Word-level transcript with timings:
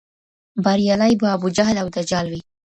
بریالي 0.63 1.13
به 1.19 1.27
ابوجهل 1.35 1.75
او 1.81 1.87
دجال 1.95 2.25
وي 2.31 2.41